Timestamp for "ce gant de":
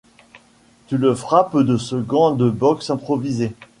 1.77-2.49